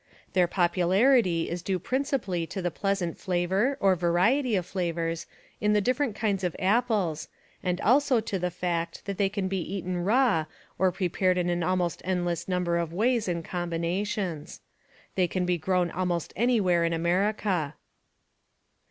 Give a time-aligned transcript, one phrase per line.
[0.33, 5.27] Their popularity is due principally to the pleasant flavor, or variety of flavors,
[5.59, 7.27] in the different kinds of apples
[7.61, 10.45] and also to the fact that they can be eaten raw
[10.79, 14.61] or pre pared in an almost endless number of ways and combinations.
[15.13, 17.75] They can be grown almost anywhere in America.